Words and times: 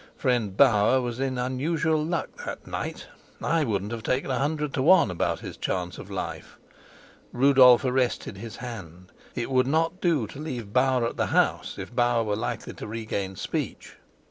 Friend 0.15 0.57
Bauer 0.57 0.99
was 0.99 1.19
in 1.19 1.37
unusual 1.37 2.03
luck 2.03 2.43
that 2.43 2.65
night; 2.65 3.05
I 3.39 3.63
wouldn't 3.63 3.91
have 3.91 4.01
taken 4.01 4.31
a 4.31 4.39
hundred 4.39 4.73
to 4.73 4.81
one 4.81 5.11
about 5.11 5.41
his 5.41 5.57
chance 5.57 5.99
of 5.99 6.09
life. 6.09 6.57
Rupert 7.31 7.85
arrested 7.85 8.37
his 8.39 8.55
hand. 8.55 9.11
It 9.35 9.51
would 9.51 9.67
not 9.67 10.01
do 10.01 10.25
to 10.25 10.39
leave 10.39 10.73
Bauer 10.73 11.05
at 11.05 11.17
the 11.17 11.27
house, 11.27 11.77
if 11.77 11.95
Bauer 11.95 12.23
were 12.23 12.35
likely 12.35 12.73
to 12.73 12.87
regain 12.87 13.35
speech. 13.35 13.93